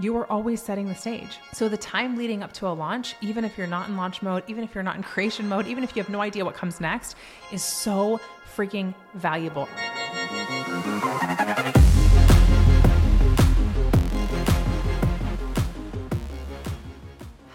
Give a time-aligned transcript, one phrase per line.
[0.00, 1.40] you are always setting the stage.
[1.52, 4.44] So the time leading up to a launch, even if you're not in launch mode,
[4.46, 6.80] even if you're not in creation mode, even if you have no idea what comes
[6.80, 7.16] next,
[7.50, 8.20] is so
[8.54, 9.68] freaking valuable.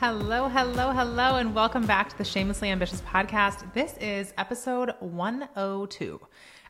[0.02, 3.74] Hello, hello, hello, and welcome back to the Shamelessly Ambitious podcast.
[3.74, 6.20] This is episode 102.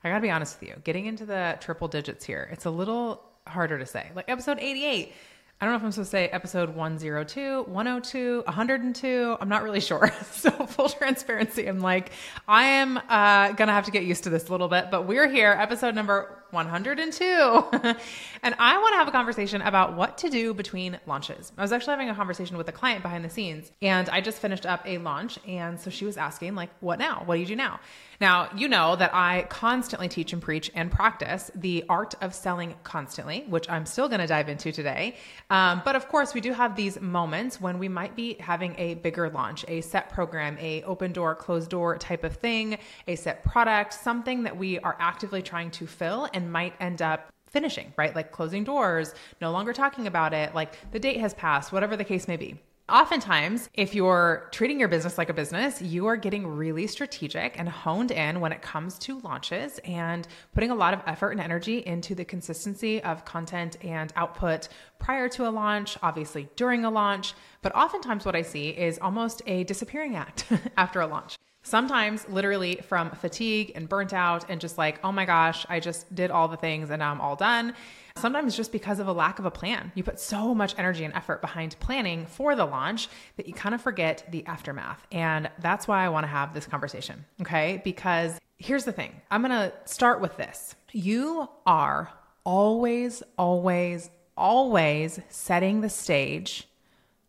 [0.04, 3.24] I gotta be honest with you, getting into the triple digits here, it's a little
[3.48, 4.12] harder to say.
[4.16, 5.14] Like episode 88
[5.64, 9.38] I don't know if I'm supposed to say episode 102, 102, 102.
[9.40, 10.12] I'm not really sure.
[10.34, 12.12] So, full transparency, I'm like,
[12.50, 15.08] I am uh, going to have to get used to this a little bit, but
[15.08, 17.24] we're here, episode number 102.
[18.44, 21.52] and I want to have a conversation about what to do between launches.
[21.58, 24.40] I was actually having a conversation with a client behind the scenes, and I just
[24.40, 25.40] finished up a launch.
[25.48, 27.24] And so she was asking, like, what now?
[27.26, 27.80] What do you do now?
[28.22, 32.76] Now, you know that I constantly teach and preach and practice the art of selling
[32.84, 35.18] constantly, which I'm still going to dive into today.
[35.50, 38.94] Um, but of course, we do have these moments when we might be having a
[38.96, 43.44] bigger launch, a set program, a open door, closed door type of thing, a set
[43.44, 48.16] product, something that we are actively trying to fill and might end up finishing, right?
[48.16, 52.04] Like closing doors, no longer talking about it, like the date has passed, whatever the
[52.04, 52.60] case may be.
[52.90, 57.70] Oftentimes, if you're treating your business like a business, you are getting really strategic and
[57.70, 61.78] honed in when it comes to launches and putting a lot of effort and energy
[61.86, 64.68] into the consistency of content and output
[65.00, 67.36] prior to a launch, obviously during a launch.
[67.62, 70.46] But oftentimes, what I see is almost a disappearing act
[70.78, 71.38] after a launch.
[71.64, 76.14] Sometimes, literally from fatigue and burnt out, and just like, oh my gosh, I just
[76.14, 77.74] did all the things and now I'm all done.
[78.18, 79.92] Sometimes just because of a lack of a plan.
[79.96, 83.74] You put so much energy and effort behind planning for the launch that you kind
[83.74, 85.08] of forget the aftermath.
[85.12, 87.26] And that's why I want to have this conversation.
[87.42, 87.82] Okay.
[87.84, 90.76] Because here's the thing I'm going to start with this.
[90.92, 92.12] You are
[92.44, 96.68] always, always, always setting the stage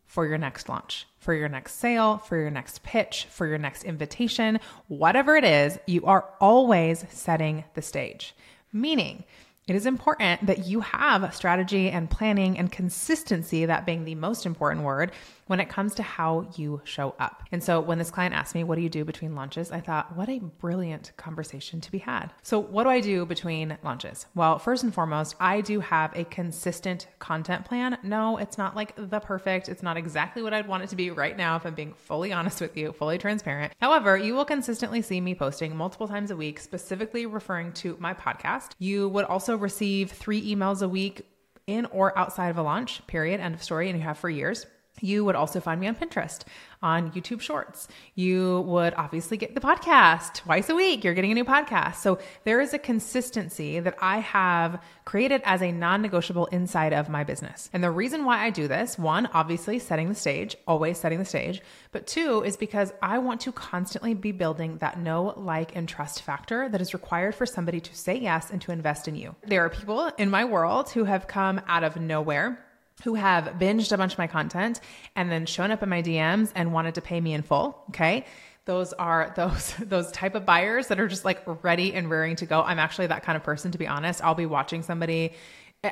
[0.05, 3.83] for your next launch, for your next sale, for your next pitch, for your next
[3.83, 4.59] invitation,
[4.89, 8.35] whatever it is, you are always setting the stage.
[8.71, 9.23] Meaning,
[9.67, 14.45] it is important that you have strategy and planning and consistency, that being the most
[14.45, 15.11] important word,
[15.47, 17.43] when it comes to how you show up.
[17.51, 19.71] And so when this client asked me, What do you do between launches?
[19.71, 22.33] I thought, What a brilliant conversation to be had.
[22.41, 24.25] So, what do I do between launches?
[24.35, 27.97] Well, first and foremost, I do have a consistent content plan.
[28.03, 31.11] No, it's not like the perfect, it's not exactly what I'd want it to be
[31.11, 33.73] right now, if I'm being fully honest with you, fully transparent.
[33.79, 38.13] However, you will consistently see me posting multiple times a week, specifically referring to my
[38.13, 38.71] podcast.
[38.79, 41.21] You would also receive three emails a week
[41.67, 44.65] in or outside of a launch, period, end of story, and you have for years.
[45.01, 46.41] You would also find me on Pinterest,
[46.81, 47.87] on YouTube Shorts.
[48.15, 51.03] You would obviously get the podcast twice a week.
[51.03, 51.95] You're getting a new podcast.
[51.95, 57.09] So there is a consistency that I have created as a non negotiable inside of
[57.09, 57.69] my business.
[57.73, 61.25] And the reason why I do this one, obviously setting the stage, always setting the
[61.25, 61.61] stage.
[61.91, 66.21] But two is because I want to constantly be building that know, like, and trust
[66.21, 69.35] factor that is required for somebody to say yes and to invest in you.
[69.45, 72.64] There are people in my world who have come out of nowhere
[73.03, 74.79] who have binged a bunch of my content
[75.15, 77.83] and then shown up in my DMs and wanted to pay me in full.
[77.89, 78.25] Okay.
[78.65, 82.45] Those are those those type of buyers that are just like ready and rearing to
[82.45, 82.61] go.
[82.61, 84.23] I'm actually that kind of person to be honest.
[84.23, 85.33] I'll be watching somebody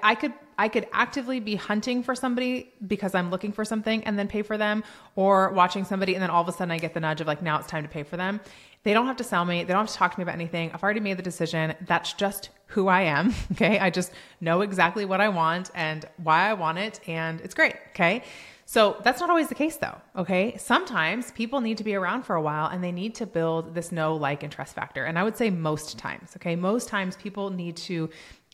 [0.02, 4.18] I could I could actively be hunting for somebody because I'm looking for something and
[4.18, 4.84] then pay for them
[5.16, 7.42] or watching somebody and then all of a sudden I get the nudge of like
[7.42, 8.40] now it's time to pay for them.
[8.84, 9.64] They don't have to sell me.
[9.64, 10.72] They don't have to talk to me about anything.
[10.74, 11.74] I've already made the decision.
[11.86, 13.34] That's just who I am.
[13.54, 13.78] Okay.
[13.78, 14.12] I just
[14.42, 17.00] know exactly what I want and why I want it.
[17.08, 17.76] And it's great.
[17.92, 18.24] Okay.
[18.66, 19.96] So that's not always the case though.
[20.16, 20.58] Okay.
[20.58, 23.92] Sometimes people need to be around for a while and they need to build this
[23.92, 25.06] know, like, and trust factor.
[25.06, 26.32] And I would say most times.
[26.36, 26.56] Okay.
[26.56, 28.10] Most times people need to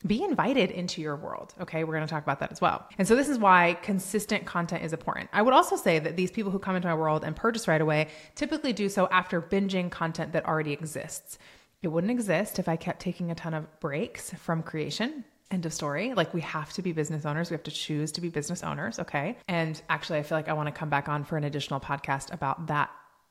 [0.06, 1.54] be invited into your world.
[1.60, 2.86] Okay, we're going to talk about that as well.
[2.98, 5.28] And so, this is why consistent content is important.
[5.32, 7.80] I would also say that these people who come into my world and purchase right
[7.80, 11.38] away typically do so after binging content that already exists.
[11.82, 15.24] It wouldn't exist if I kept taking a ton of breaks from creation.
[15.50, 16.14] End of story.
[16.14, 17.50] Like, we have to be business owners.
[17.50, 18.98] We have to choose to be business owners.
[18.98, 19.36] Okay.
[19.48, 22.32] And actually, I feel like I want to come back on for an additional podcast
[22.32, 22.90] about that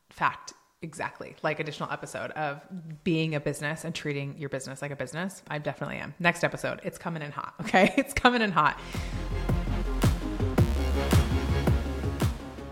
[0.10, 1.36] fact exactly.
[1.42, 2.62] Like additional episode of
[3.04, 5.42] being a business and treating your business like a business.
[5.48, 6.14] I definitely am.
[6.20, 7.94] Next episode it's coming in hot okay?
[7.98, 8.80] It's coming in hot.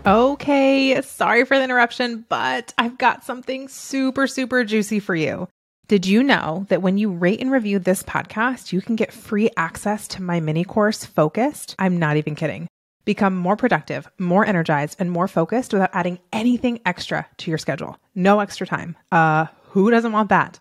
[0.06, 5.48] Okay sorry for the interruption but i've got something super super juicy for you.
[5.86, 9.50] Did you know that when you rate and review this podcast you can get free
[9.56, 11.74] access to my mini course focused?
[11.78, 12.68] I'm not even kidding
[13.08, 17.96] Become more productive, more energized, and more focused without adding anything extra to your schedule.
[18.14, 18.96] No extra time.
[19.10, 20.58] Uh, who doesn't want that?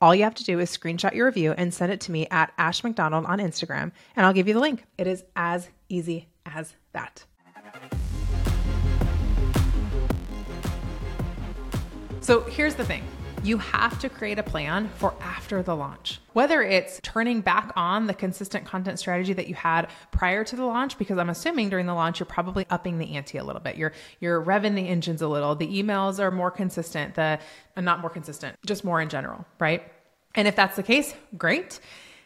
[0.00, 2.54] All you have to do is screenshot your review and send it to me at
[2.56, 4.86] Ash McDonald on Instagram, and I'll give you the link.
[4.96, 7.26] It is as easy as that.
[12.22, 13.04] So here's the thing
[13.42, 16.19] you have to create a plan for after the launch.
[16.32, 20.64] Whether it's turning back on the consistent content strategy that you had prior to the
[20.64, 23.76] launch, because I'm assuming during the launch you're probably upping the ante a little bit.
[23.76, 25.54] You're you're revving the engines a little.
[25.54, 27.14] The emails are more consistent.
[27.14, 27.38] The
[27.76, 29.82] not more consistent, just more in general, right?
[30.34, 31.80] And if that's the case, great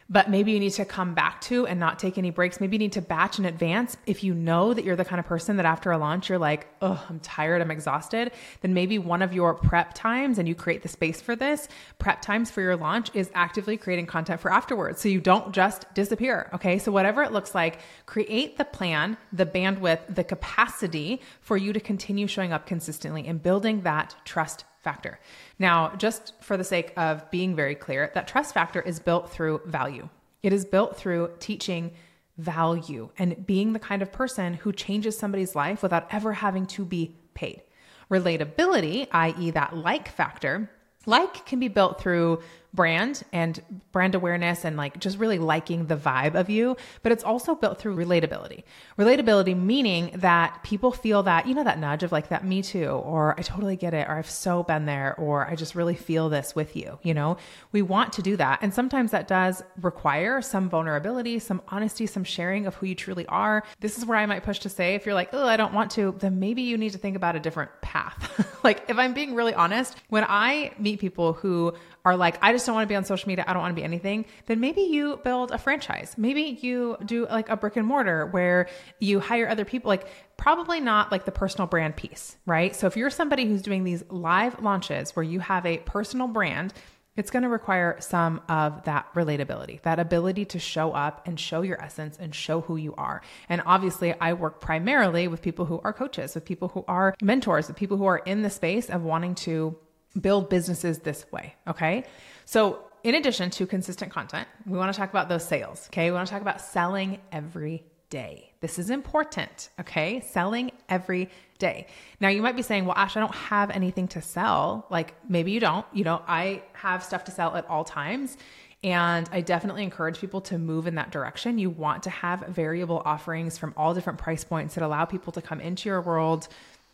[0.09, 2.61] but maybe you need to come back to and not take any breaks.
[2.61, 3.97] Maybe you need to batch in advance.
[4.07, 6.67] If you know that you're the kind of person that after a launch, you're like,
[6.83, 10.83] oh, I'm tired, I'm exhausted, then maybe one of your prep times, and you create
[10.83, 11.69] the space for this,
[11.99, 15.01] prep times for your launch is actively creating content for afterwards.
[15.01, 16.51] So you don't just disappear.
[16.55, 16.79] Okay.
[16.79, 21.81] So whatever it looks like, create the plan, the bandwidth, the capacity for you to
[21.81, 25.19] continue showing up consistently and building that trust factor.
[25.59, 29.63] Now, just for the sake of being very clear, that trust factor is built through
[29.65, 30.09] value.
[30.43, 31.93] It is built through teaching
[32.37, 36.85] value and being the kind of person who changes somebody's life without ever having to
[36.85, 37.63] be paid.
[38.11, 40.71] Relatability, i.e., that like factor,
[41.07, 42.43] like can be built through
[42.75, 43.63] brand and
[43.93, 47.79] brand awareness and like just really liking the vibe of you, but it's also built
[47.79, 48.65] through relatability.
[48.99, 52.89] Relatability meaning that people feel that, you know, that nudge of like that me too,
[52.89, 56.29] or I totally get it, or I've so been there, or I just really feel
[56.29, 56.99] this with you.
[57.03, 57.37] You know,
[57.71, 58.59] we want to do that.
[58.61, 63.27] And sometimes that does require some vulnerability, some honesty, some sharing of who you truly
[63.27, 63.63] are.
[63.79, 65.93] This is where I might push to say, if you're like, oh, I don't want
[65.93, 68.59] to, then maybe you need to think about a different path.
[68.65, 71.75] like, if I'm being really honest, when I meet people who
[72.05, 73.45] are like, I just don't want to be on social media.
[73.47, 74.25] I don't want to be anything.
[74.47, 76.15] Then maybe you build a franchise.
[76.17, 78.69] Maybe you do like a brick and mortar where
[79.01, 79.89] you hire other people.
[79.89, 80.07] Like,
[80.37, 82.75] probably not like the personal brand piece, right?
[82.75, 86.75] So if you're somebody who's doing these live launches where you have a personal brand,
[87.17, 91.63] it's going to require some of that relatability, that ability to show up and show
[91.63, 93.23] your essence and show who you are.
[93.49, 97.69] And obviously, I work primarily with people who are coaches, with people who are mentors,
[97.69, 99.77] with people who are in the space of wanting to
[100.21, 101.55] build businesses this way.
[101.67, 102.05] Okay.
[102.45, 105.89] So, in addition to consistent content, we want to talk about those sales.
[105.93, 106.11] Okay.
[106.11, 108.53] We want to talk about selling every day.
[108.61, 109.71] This is important.
[109.81, 110.21] Okay.
[110.21, 111.29] Selling every
[111.59, 111.87] day.
[112.21, 114.87] Now, you might be saying, well, Ash, I don't have anything to sell.
[114.91, 115.87] Like maybe you don't.
[115.93, 118.37] You know, I have stuff to sell at all times.
[118.83, 121.59] And I definitely encourage people to move in that direction.
[121.59, 125.41] You want to have variable offerings from all different price points that allow people to
[125.41, 126.49] come into your world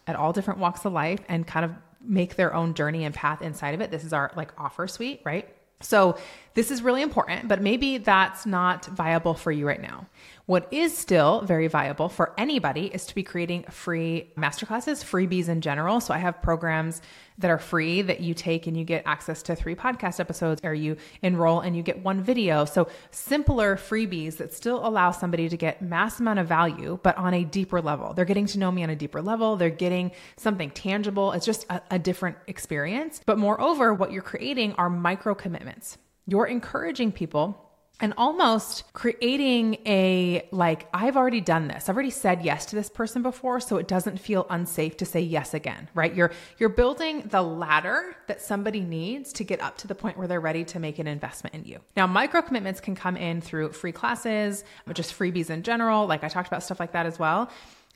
[0.06, 3.42] at all different walks of life and kind of make their own journey and path
[3.42, 3.90] inside of it.
[3.90, 5.48] This is our like offer suite, right?
[5.80, 6.18] So
[6.54, 10.06] this is really important, but maybe that's not viable for you right now.
[10.46, 15.60] What is still very viable for anybody is to be creating free masterclasses, freebies in
[15.60, 16.00] general.
[16.00, 17.02] So I have programs
[17.38, 20.74] that are free that you take and you get access to three podcast episodes or
[20.74, 22.64] you enroll and you get one video.
[22.64, 27.32] So simpler freebies that still allow somebody to get mass amount of value, but on
[27.32, 28.12] a deeper level.
[28.12, 29.54] They're getting to know me on a deeper level.
[29.54, 31.30] They're getting something tangible.
[31.30, 33.20] It's just a, a different experience.
[33.24, 35.96] But moreover, what you're creating are micro commitments.
[36.26, 37.70] You're encouraging people
[38.00, 41.88] and almost creating a like i've already done this.
[41.88, 45.20] I've already said yes to this person before so it doesn't feel unsafe to say
[45.20, 46.14] yes again right?
[46.14, 50.26] You're you're building the ladder that somebody needs to get up to the point where
[50.26, 51.78] they're ready to make an investment in you.
[51.96, 56.28] Now micro commitments can come in through free classes just freebies in general like i
[56.28, 57.50] talked about stuff like that as well.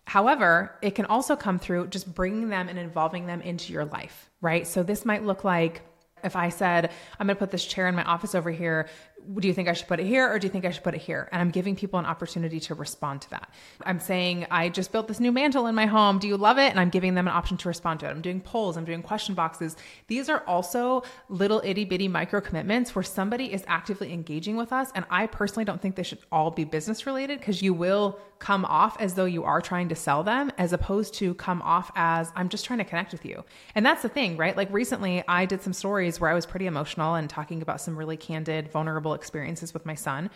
[0.06, 4.28] However, it can also come through just bringing them and involving them into your life,
[4.42, 4.66] right?
[4.66, 5.80] So this might look like
[6.24, 8.88] if I said, I'm going to put this chair in my office over here,
[9.38, 10.94] do you think I should put it here or do you think I should put
[10.94, 11.28] it here?
[11.32, 13.50] And I'm giving people an opportunity to respond to that.
[13.84, 16.18] I'm saying, I just built this new mantle in my home.
[16.18, 16.70] Do you love it?
[16.70, 18.10] And I'm giving them an option to respond to it.
[18.10, 19.76] I'm doing polls, I'm doing question boxes.
[20.06, 24.90] These are also little itty bitty micro commitments where somebody is actively engaging with us.
[24.94, 28.66] And I personally don't think they should all be business related because you will come
[28.66, 32.30] off as though you are trying to sell them as opposed to come off as
[32.36, 33.42] I'm just trying to connect with you.
[33.74, 34.54] And that's the thing, right?
[34.54, 37.96] Like recently I did some stories where I was pretty emotional and talking about some
[37.96, 40.30] really candid, vulnerable experiences with my son.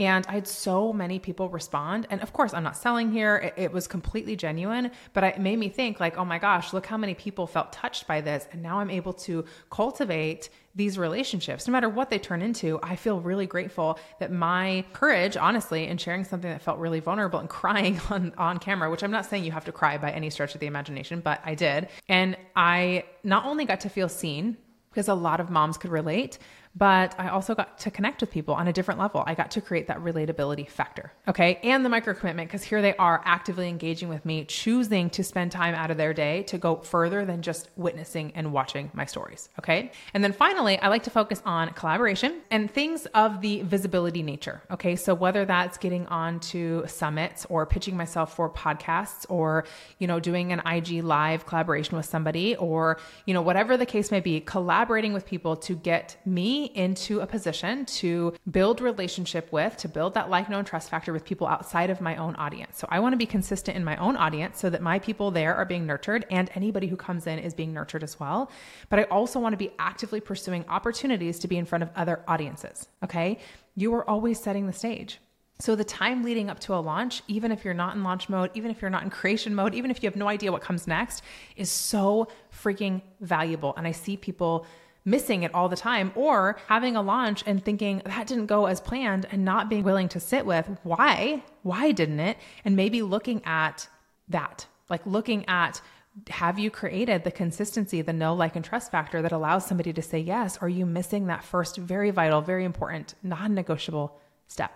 [0.00, 2.06] And I had so many people respond.
[2.08, 3.36] And of course, I'm not selling here.
[3.36, 6.86] It, it, was completely genuine, but it made me think, like, oh my gosh, look
[6.86, 8.48] how many people felt touched by this.
[8.50, 12.78] And now I'm able to cultivate these relationships, no matter what they turn into.
[12.82, 17.38] I feel really grateful that my courage, honestly, in sharing something that felt really vulnerable
[17.38, 20.30] and crying on, on camera, which I'm not saying you have to cry by any
[20.30, 21.88] stretch of the imagination, but I did.
[22.08, 24.56] And I not only got to feel seen,
[24.90, 26.38] because a lot of moms could relate,
[26.74, 29.24] but I also got to connect with people on a different level.
[29.26, 31.12] I got to create that relatability factor.
[31.26, 31.58] Okay.
[31.64, 35.50] And the micro commitment, because here they are actively engaging with me, choosing to spend
[35.50, 39.48] time out of their day to go further than just witnessing and watching my stories.
[39.58, 39.90] Okay.
[40.14, 44.62] And then finally, I like to focus on collaboration and things of the visibility nature.
[44.70, 44.94] Okay.
[44.94, 49.64] So whether that's getting onto summits or pitching myself for podcasts or,
[49.98, 54.12] you know, doing an IG live collaboration with somebody or, you know, whatever the case
[54.12, 56.16] may be, collaborating with people to get
[56.64, 61.24] into a position to build relationship with, to build that like, known trust factor with
[61.24, 62.78] people outside of my own audience.
[62.78, 65.54] So I want to be consistent in my own audience so that my people there
[65.54, 68.50] are being nurtured and anybody who comes in is being nurtured as well.
[68.88, 72.24] But I also want to be actively pursuing opportunities to be in front of other
[72.26, 72.88] audiences.
[73.04, 73.38] Okay.
[73.76, 75.20] You are always setting the stage.
[75.60, 78.50] So, the time leading up to a launch, even if you're not in launch mode,
[78.54, 80.86] even if you're not in creation mode, even if you have no idea what comes
[80.86, 81.22] next,
[81.54, 83.74] is so freaking valuable.
[83.76, 84.66] And I see people
[85.04, 88.80] missing it all the time or having a launch and thinking that didn't go as
[88.80, 92.36] planned and not being willing to sit with why, why didn't it?
[92.64, 93.88] And maybe looking at
[94.28, 95.80] that, like looking at
[96.28, 100.02] have you created the consistency, the know, like, and trust factor that allows somebody to
[100.02, 100.58] say yes?
[100.58, 104.72] Or are you missing that first very vital, very important, non negotiable step?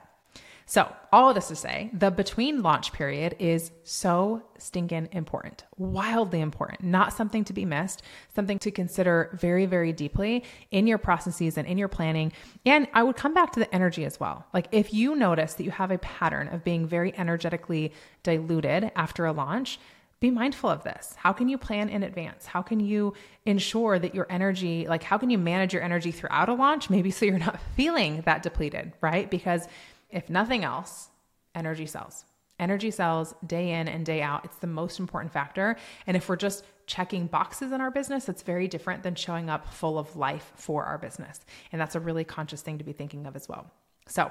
[0.66, 6.40] So, all of this to say, the between launch period is so stinking important, wildly
[6.40, 8.02] important, not something to be missed,
[8.34, 12.32] something to consider very, very deeply in your processes and in your planning.
[12.64, 14.46] And I would come back to the energy as well.
[14.54, 17.92] Like, if you notice that you have a pattern of being very energetically
[18.22, 19.78] diluted after a launch,
[20.20, 21.14] be mindful of this.
[21.18, 22.46] How can you plan in advance?
[22.46, 23.12] How can you
[23.44, 26.88] ensure that your energy, like, how can you manage your energy throughout a launch?
[26.88, 29.30] Maybe so you're not feeling that depleted, right?
[29.30, 29.68] Because
[30.10, 31.10] if nothing else,
[31.54, 32.24] energy sells.
[32.58, 34.44] Energy sells day in and day out.
[34.44, 35.76] It's the most important factor.
[36.06, 39.72] And if we're just checking boxes in our business, it's very different than showing up
[39.72, 41.40] full of life for our business.
[41.72, 43.70] And that's a really conscious thing to be thinking of as well.
[44.06, 44.30] So,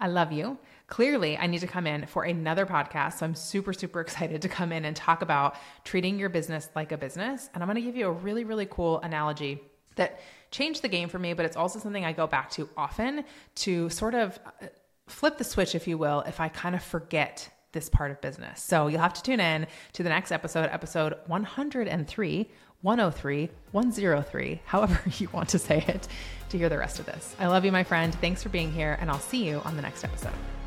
[0.00, 0.58] I love you.
[0.86, 3.14] Clearly, I need to come in for another podcast.
[3.14, 6.92] So I'm super, super excited to come in and talk about treating your business like
[6.92, 7.50] a business.
[7.52, 9.60] And I'm going to give you a really, really cool analogy
[9.96, 13.24] that changed the game for me, but it's also something I go back to often
[13.56, 14.66] to sort of uh,
[15.08, 18.62] flip the switch, if you will, if I kind of forget this part of business.
[18.62, 22.50] So you'll have to tune in to the next episode, episode 103,
[22.80, 26.08] 103, 103, however you want to say it,
[26.50, 27.34] to hear the rest of this.
[27.38, 28.14] I love you, my friend.
[28.14, 30.57] Thanks for being here, and I'll see you on the next episode.